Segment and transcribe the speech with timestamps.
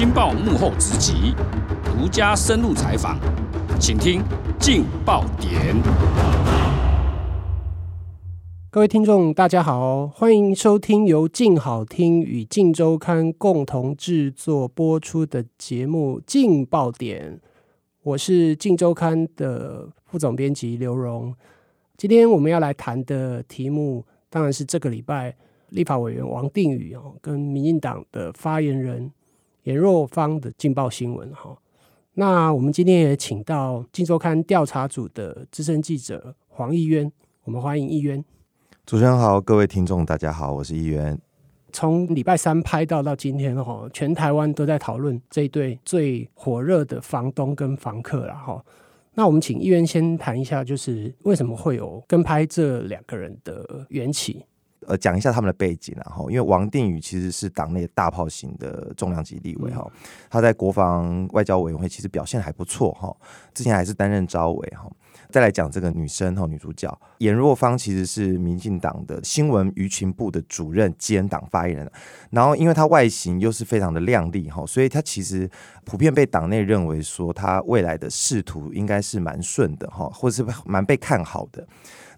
[0.00, 1.34] 镜报幕后直击，
[1.84, 3.18] 独家深入采访，
[3.78, 4.22] 请听
[4.58, 5.76] 劲爆点。
[8.70, 17.34] 各位听众，大家好，欢迎收听由镜好听与镜周刊共同制作播出的节目《劲爆点》，
[18.02, 21.34] 我是镜周刊的副总编辑刘荣。
[21.98, 25.36] 今天我们要来谈的题目，当然是这个礼拜
[25.68, 29.12] 立法委员王定宇哦，跟民进党的发言人
[29.70, 31.56] 颜若芳的劲爆新闻哈。
[32.14, 37.10] 那我们今天也请到《金周刊》调查组的资深记者黄义渊，
[37.44, 38.22] 我们欢迎义渊。
[38.84, 41.16] 主持人好，各位听众大家好，我是义渊。
[41.72, 48.60] 从礼拜三拍到到今天哈，全台湾都在讨论这一对最火热的房东跟房客了哈。
[49.14, 54.44] 那我们请议员先谈一下，就是为什么会有跟拍这两个人的缘起？
[54.86, 59.86] 呃，讲一下他们的背景，然后因为王定宇其实是党内大炮型的重量级立委哈，
[60.30, 63.14] 他在国防外交委员会其实表现还不错哈，
[63.52, 64.90] 之前还是担任招委哈。
[65.30, 71.92] 再来讲这个女生哈，女主角颜若芳其实是民进党的新闻舆情部的主任兼党发言人，
[72.30, 75.48] 然后因为她外形又是非常的靓丽哈，所以她其实
[75.84, 81.66] 普遍被党内认为说她未来的仕途应该是蛮顺的哈，或者是蛮被看好的。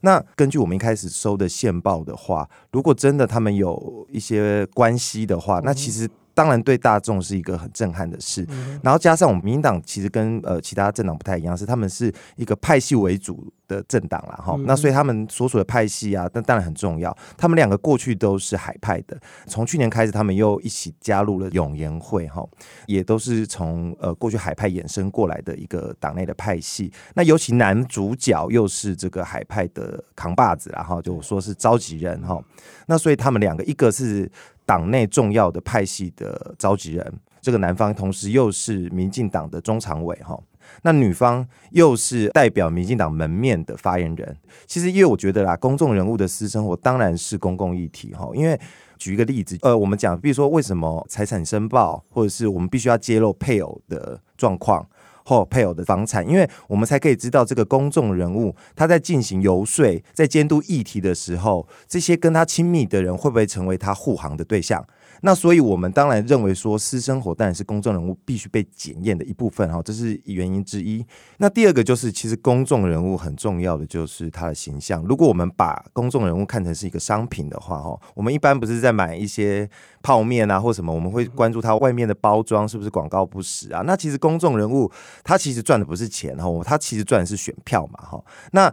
[0.00, 6.08] 那根据我们一开始收的线报的话，如果真的他们有一些关系的话，那其实。
[6.34, 8.46] 当然，对大众是一个很震撼的事。
[8.82, 14.56] 然后加上我们民进党其实跟呃其他政党不太一样，是他们是一个派系为主的政党啦哈。
[14.66, 17.16] 那所以他们所属的派系啊，但当然很重要。
[17.36, 22.42] 他们两个过去都是海派的，从去年开始，他们又一起加入了永延会哈，
[22.86, 26.92] 也都是从呃过去海派衍生过来的一个党内的派系。
[27.14, 32.42] 那尤其男主角又是这个海派的扛把子，然后就说是召集人哈。
[32.86, 34.30] 那所以他们两个，一个是。
[34.72, 40.40] 党内重要的派系的召集人，这个男方同时又是民进党的中常委哈，
[40.80, 44.34] 那女方又是代表民进党门面的发言人。
[44.66, 48.30] 其实，因为我觉得啦，公众人物的私生活当然是公共议题哈。
[48.32, 48.58] 因为
[48.96, 54.88] 举一个例子，呃，我们讲，比如说为什么财产申报，或者是我们必须要揭露配偶的状况。
[55.24, 64.84] 或配偶的房产，因为我们才可以知道这个公众人物他在进行游说、在监督议题的时候，这些跟他亲密的人会不会成为他护航的对象？
[65.24, 71.04] 那所以，我们当然认为说，私生活当然是公众人物必须被检验的一部分哈，这是原因之一。
[71.36, 75.00] 那第二个就是，其实公众人物很重要的就是他的形象。
[75.04, 79.68] 如果我们把公众人物看成是一个商品的话哈，我们一般不是在买一些
[80.02, 83.82] 泡面啊或什么，我们会关注他外面的包装是不是广告不实啊？
[83.86, 84.90] 那其实公众人物
[85.22, 88.24] 他其实赚的不是钱哈，他其实赚的是选票嘛哈。
[88.52, 88.72] 那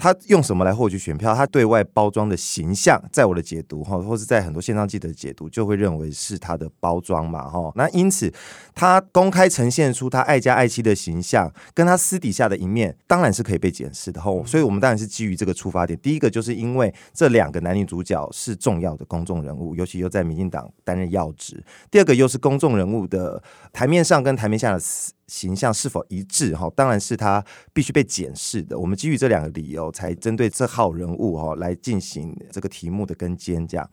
[0.00, 1.34] 他用什么来获取选票？
[1.34, 7.72] 他对外包装的形象，在我的解读哈，或是在很多线上记者的解读，就会认为是他的包装嘛哈。
[7.74, 8.32] 那因此，
[8.76, 14.30] 他公开呈现出他爱家爱妻的形象，跟他私底下的一面，当然是可以被检视的哈。
[14.46, 15.98] 所以我们当然是基于这个出发点。
[15.98, 21.60] 第一个就是因为这两个男女主角是重要的公众人物，尤其又在民进党担任要职。
[21.90, 24.80] 第二个又是公众人物的台面上跟台面下的。
[25.28, 26.56] 形象是否一致？
[26.56, 28.76] 哈，当然是他必须被检视的。
[28.76, 33.64] 我们基于这两个理由，才针对这号人物哈来进行这个题目的跟肩。
[33.68, 33.88] 这样，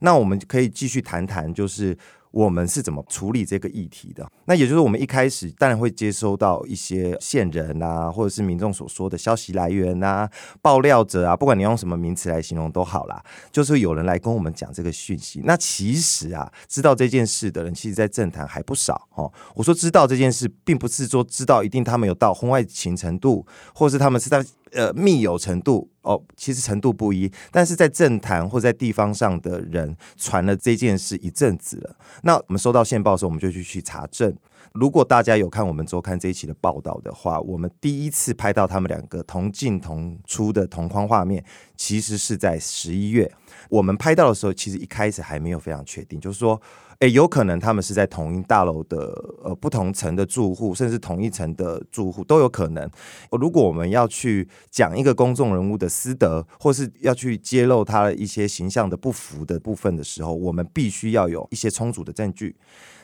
[0.00, 1.96] 那我们可以继续谈谈，就是。
[2.32, 4.28] 我们是怎么处理这个议题的？
[4.46, 10.28] 那也就是我们一开始当然会接收到一些线人啊，或者是民众所说的消息来源啊、
[10.60, 13.22] 爆料者啊，不管你用什么名词来形容都好啦，
[13.52, 15.42] 就是有人来跟我们讲这个讯息。
[15.44, 19.32] 那其实啊，知道这件事的人，其实在政坛还不少哦。
[19.54, 24.44] 我说知道这件事，并不是说知道一定他们有到婚外情程度，或是他们是在。
[24.72, 31.96] 呃，密友程度哦，其实程度不一，但是在政坛或在地方上的人传了这件事一阵子了。
[32.22, 34.34] 那我们收到线报的时候，我们就去去查证。
[34.72, 41.44] 如果大家有看我们周刊这一期的报道的话，我们第一次拍到他们两个同进同出的同框画面，
[41.82, 43.28] 其实是在十一月。
[43.68, 46.60] 我们拍到的时候，其实一开始还没有非常确定，就是说。
[47.00, 48.96] 诶，有可能他们是在同一大楼的
[49.42, 52.88] 呃不同层的住户，甚至同一层的住户都有可能。
[53.32, 62.54] 如果我们要去讲一个公众人物的私德，或是要去揭露他的一些形象的不符的部分的时候，我们必须要有一些充足的证据。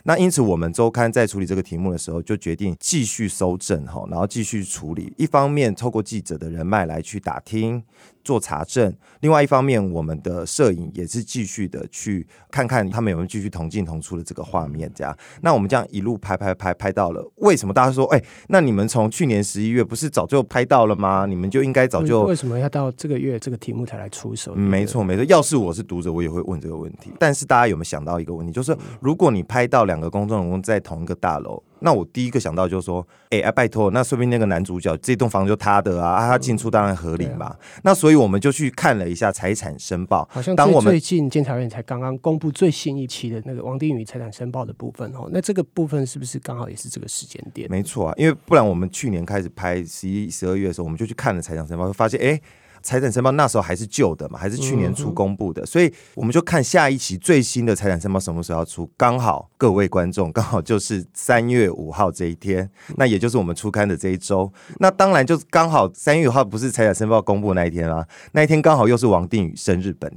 [0.04, 5.12] 那因此，我们周刊在处理这个题目的时候，就决定继续搜证哈，然后继续处理。
[5.16, 7.82] 一方面，透过记者的人脉来去打听。
[8.28, 14.92] 做查证，另外一方面，我们的摄影也是继续的去看看他们有没有继续同进同出的这个画面。
[14.94, 21.24] 这样，那我们这样一路拍拍拍拍到了，为什么大家说，哎、欸，那你们从去年十一月不是早就拍到了吗？
[21.24, 24.54] 你们就应该早就为什么要到这个月这个题目才来出手？
[24.54, 25.24] 没错，没错。
[25.24, 27.10] 要是我是读者，我也会问这个问题。
[27.18, 31.62] 但是大家有没有想到一个问题，就是如果你拍到两个公众人物在同一个大楼？
[31.80, 37.54] 那我第一个想到就是说，哎、欸、啊，拜托，那说不定那个男主角这栋房子就他的啊，啊他进出当然合理嘛。
[37.82, 47.70] 那所以我们就去看了一下财产申报，好像当我们最近监察院才刚刚公布最新一期的那个王定宇财产申报的部分哦，那这个部分是不是刚好也是这个时间点？
[47.70, 52.26] 没错啊，因为不然我们去年开始拍十一、十二月的时候，我们就去看了财产申报，会发现哎。
[52.26, 52.42] 欸
[52.82, 58.88] 财产申报那时候还是旧的嘛，还是去年初公布的，所以我们就看下一期最新的财产申报什么时候要出。
[58.96, 64.52] 刚好各位观众 刚好就是三月五号这一天，那也就是我们出刊的这一周。
[64.78, 70.10] 那当然就刚好三月五号不是财产申报公布那一天啊，那一天刚好又是王定宇生日本，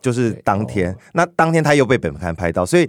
[0.00, 0.96] 就是当天。
[1.12, 2.88] 那当天他又被本刊拍到，所以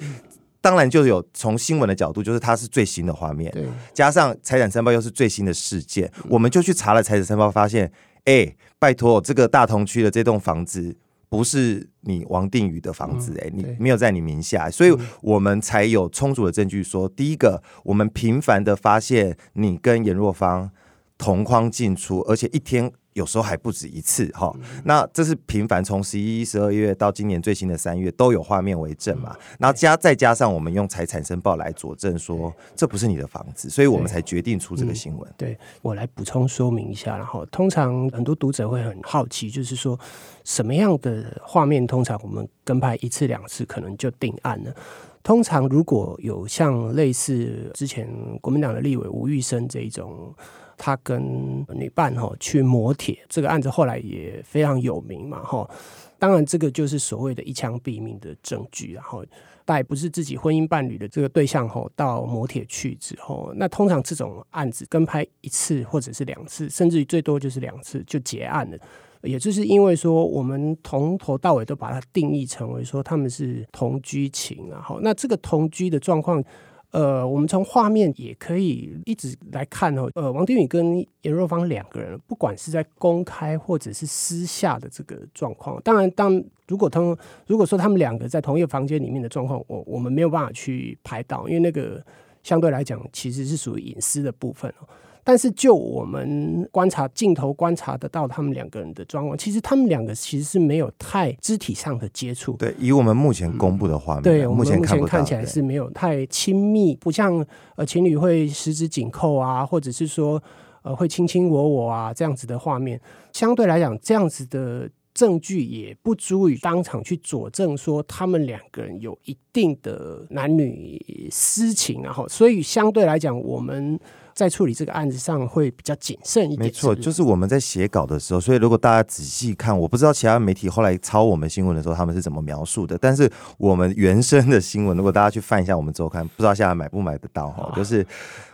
[0.61, 3.51] 当然就有从新闻的角度，就是它是最新的画面，
[3.93, 7.91] 加上财产申报又是最新的事件，我们就去查了财产申报，发现。
[8.25, 10.95] 哎、欸，拜托，这个大同区的这栋房子
[11.29, 20.71] 不是你王定宇的房子、欸，哎、嗯，你没有在你名下，所以我们才有充足的证据说，第一个，我们频繁的发现你跟严若芳
[21.17, 22.91] 同框进出，而且一天。
[23.13, 24.53] 有时候还不止一次哈，
[24.85, 29.35] 那这是频繁，从十一、十二月到今年最新的三月都有画面为证嘛。
[29.59, 35.29] 然后加再加上我们用财产申报来佐证说这不是你的房子，所以我们才决定出这个新闻。
[35.35, 39.99] 对，我来补充说明一下，然后通常很多读者会很好奇，就是说
[40.45, 44.73] 什么样的画面通常我们跟拍一次两次可能就定案了。
[45.21, 48.07] 通常如果有像类似之前
[48.39, 50.33] 国民党的立委吴玉生这一种。
[50.83, 55.69] 他跟女伴哈去磨铁，这个案子后来也非常有名嘛哈。
[56.17, 59.23] 当然，这个就是所谓的一枪毙命的证据，然后
[59.63, 68.77] 带不是自己婚姻伴侣的这个对象哈到磨铁去之后，那通常这种案子跟拍一次或者是两次，甚至于最多就是两次就结案了。
[69.21, 76.43] 也就是因为说，我们从头到尾都把它定义成为说他们是同居情，然后那这个同居的状况。
[76.91, 80.09] 呃，我们从画面也可以一直来看哦。
[80.13, 87.17] 呃，王定宇跟严若芳两个人，不管是在公开或者是私下的这个状况，当然，当如果他们
[87.47, 92.03] 如果说他们两个在同一个房间里面的状况，我我们没有办法去拍到，因为那个
[92.43, 94.87] 相对来讲其实是属于隐私的部分哦。
[95.23, 102.53] 但是就我们观察镜头观察得到他们两个人的状况，其实他们两个其实是没有太肢体上的接触。
[102.53, 107.45] 对，以我们目前公布的画面，嗯、对，目前看起来是没有太亲密，不像
[107.75, 110.41] 呃情侣会十指紧扣啊，或者是说
[110.81, 112.99] 呃会卿卿我我啊这样子的画面。
[113.31, 114.89] 相对来讲，这样子的
[115.21, 123.99] 证据也不足以当场去佐证说他们两个人有一定的男女私情，然后所以相对来讲我们。
[124.33, 126.61] 在处理这个案子上会比较谨慎一点。
[126.61, 137.73] 没错，就是我们在写稿的时候，所以如果大家仔细看，我不知道其他媒体后来抄我们新闻的时候他们是怎么描述的，但是我们原生的新闻，如果大家去翻一下我们周刊，不知道现在买不买得到哈？
[137.75, 138.07] 就是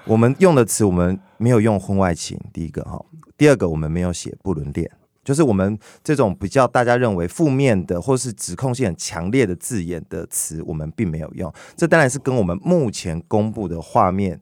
[0.03, 2.99] 我们用的词，我们没有用婚外情，第一个哈，
[3.37, 4.89] 第二个我们没有写不伦恋，
[5.27, 11.53] 就是我们这种比较大家认为负面的或是指控性很强烈的字眼的词，我们并没有用。
[11.75, 14.39] 这当然是跟我们目前公布的画面。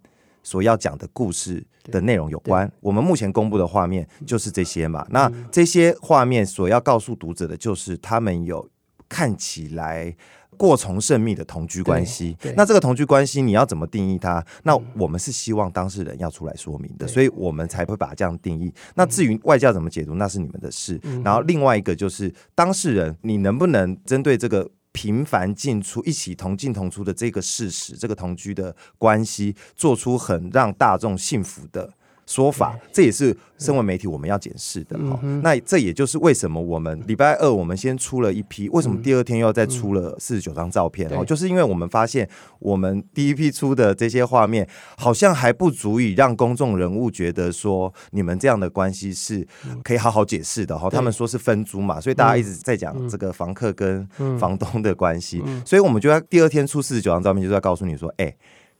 [0.47, 5.03] 所要讲的故事的内容有关，我们目前公布的画面就是这些嘛。
[5.09, 8.69] 那这些画面所要告诉读者的就是，他们有
[9.15, 10.13] 看起来
[10.57, 12.35] 过从甚密的同居关系。
[12.57, 14.45] 那这个同居关系你要怎么定义它？
[14.63, 18.73] 那我们是希望当事人要出来说明的，所以我们才会把它这样定义。
[18.95, 20.99] 那至于外教怎么解读，那是你们的事。
[21.23, 24.69] 然后另外一个就是当事人，你能不能针对这个？
[24.95, 31.91] 频繁进出、一起同进同出的这个事实，这个同居的关系，做出很让大众信服的
[32.25, 35.19] 说法，这也是身为媒体我们要检视的哈。
[35.43, 41.07] 那这也就是为什么我们礼拜二我们先出了一批，为什么第二天又要再出了四十九张照片？
[41.11, 42.27] 哦，就是因为我们发现
[42.59, 44.67] 我们第一批出的这些画面
[44.97, 49.47] 好像还不足以让公众人物觉得说你们这样的关系是
[49.83, 50.89] 可以好好解释的哈。
[50.89, 54.05] 他们说是分租嘛，所以大家一直在讲这个房客跟
[54.39, 58.35] 房东的关系，所以我们就要第二天出四十九张照片，就是要告诉你说，哎。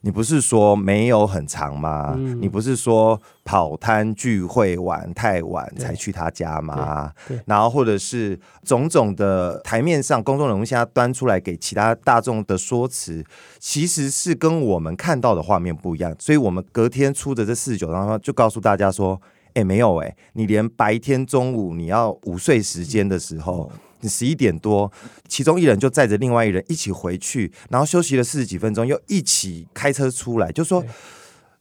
[0.05, 2.13] 你不是说没有很长吗？
[2.15, 7.11] 嗯、你不是说跑摊聚会玩太晚才去他家吗？
[7.47, 13.25] 然后或者是种种的台面上公众人物现在端出来给其他大众的说辞，
[13.57, 16.15] 其实是跟我们看到的画面不一样。
[16.19, 19.19] 所以我们隔天出的这四十九张就告诉大家说。
[19.55, 24.91] 哎，没有哎，你连白天中午你要午睡时间的时候，你十一点多，
[25.27, 30.83] 其中一人就载着另外一人一起回去，然后休息了四十几分钟，又一起开车出来，就说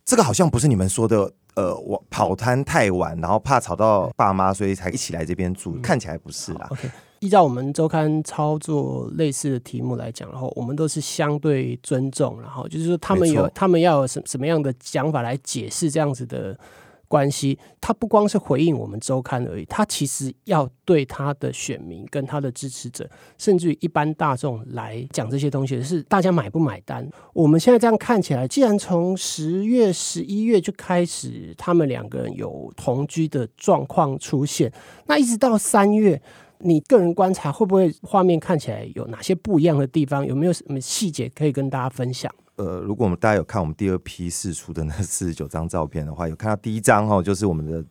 [0.04, 1.32] 这个好像不是你们说的。
[1.56, 5.76] 呃，我跑摊太晚，然后怕吵到爸妈，所以才一起来这边住。
[5.76, 6.66] 嗯、看起来不是啦。
[6.68, 16.58] OK，依照我们周刊操作类似的题目来讲，然后我们都是相对尊重，然后就是说他们有他们要有什什么样的讲法来解释这样子的。
[17.14, 27.08] 关系，他不光是回应我们周刊而已，他其实要对他的选民、跟他的支持者，甚至于一般大众来讲这些东西，是大家买不买单？
[27.32, 34.72] 我们现在这样看起来，既然从十月、十一月就开始，他们两个人有同居的状况出现，
[35.06, 36.20] 那一直到三月，
[36.58, 40.26] 你个人观察会不会画面看起来有哪些不一样的地方？
[40.26, 42.28] 有没有什么细节可以跟大家分享？
[42.56, 47.84] 呃，如果我们大家有看我们第二批试出的那四十九张照片的话，有看到第一张哈，就是我们的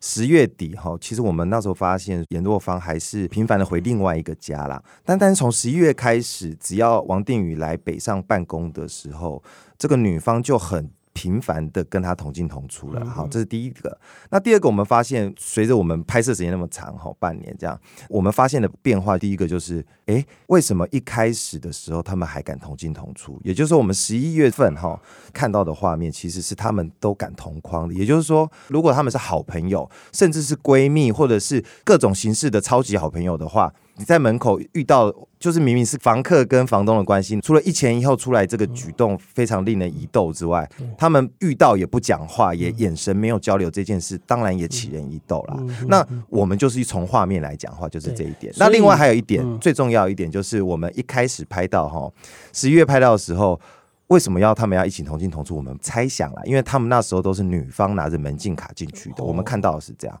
[0.00, 0.96] 十月底哈。
[1.00, 4.82] 其实我们那时候发现颜若芳还是频繁的回另外一个家啦。
[5.04, 9.42] 但但是从十一月开始，只要王定宇来北上办公的时候，
[9.78, 10.90] 这个女方就很。
[11.12, 13.98] 频繁的跟他同进同出了，好，这是第一个。
[14.30, 23.40] 那第二个，我们发现随着我们拍摄时间那么长，哈，半年这样，我们发现的变化，第一个就是，哎，为什么一开始的时候他们还敢同进同出？
[23.42, 25.00] 也就是说，我们十一月份哈
[25.32, 27.94] 看到的画面，其实是他们都敢同框的。
[27.94, 33.72] 也就是说，如果他们是好朋友，甚至是闺蜜，或者是各种形式的超级好朋友的话。
[34.00, 40.66] 你在门口遇到，就是明明是房客跟房东的关系，除了一前一后出来这个举动非常令人疑窦之外，
[40.96, 45.62] 他们遇到也不讲话，也眼神没有交流，这件事当然也起人疑窦了。
[45.86, 48.50] 那我们就是从画面来讲话，就是这一点。
[48.56, 52.10] 那另外还有一点，最重要一点就是我们一开始拍到哈，
[52.54, 53.60] 十一月拍到的时候，
[54.06, 55.54] 为什么要他们要一起同进同出？
[55.54, 60.18] 我们猜想了，因为他们那时候都是女方拿着门禁卡进去的，我们看到的是这样。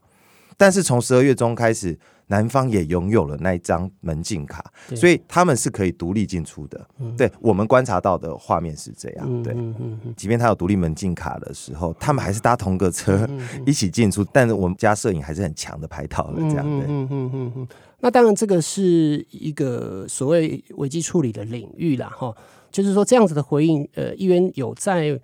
[0.58, 1.98] 但是从十二月中开始，
[2.30, 6.86] 男方也拥有了那一张门禁卡，所以他们是可以独立进出的。
[7.00, 9.42] 嗯、对，我们观察到的画面是这样。
[9.42, 13.28] 对，嗯嗯嗯、即便他有独立门禁卡的时候，他们还是搭同个车
[13.66, 14.24] 一起进出。
[14.32, 16.64] 但是我们家摄影还是很强的拍到了这样。
[16.64, 17.68] 对，嗯嗯嗯嗯。
[17.98, 22.08] 那当然，这个是一个所谓危机处理的领域啦。
[22.16, 22.32] 哈。
[22.70, 25.20] 就是说，这样子的回应，呃，议员有在。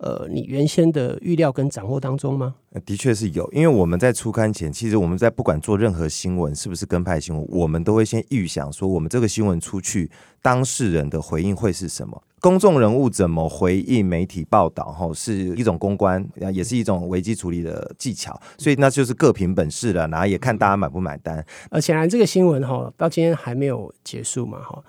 [0.00, 2.54] 呃，你原先的预料跟掌握当中吗？
[2.86, 12.22] 的确是有，因为我们在出刊前，其实我们在不管做任何新闻，是不是跟拍新闻，我们都会先预想说，我们这个新闻出去，当事人的回应会是什么？
[12.40, 14.90] 公众人物怎么回应媒体报道？
[14.90, 21.44] 吼，是一种公关，也是一种危机处理的技巧，所以那就是各凭本事了，然后也看大家买不买单。
[21.68, 24.82] 呃显然这个新闻哈，到今天还没有结束嘛，哈。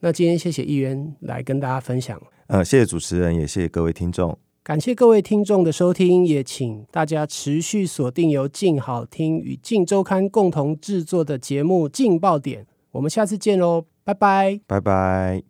[0.00, 2.20] 那今天谢谢议员来跟大家分享。
[2.48, 4.38] 呃，谢谢主持人，也谢谢各位听众。
[4.68, 15.42] 感谢各位听众的收听，也请大家持续锁定由静好听与静周刊共同制作的节目《劲爆点》，我们下次见喽，拜拜，拜拜。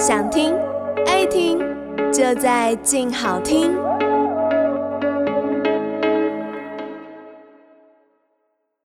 [0.00, 0.52] 想听
[1.06, 1.60] 爱听，
[2.12, 3.85] 就在静好听。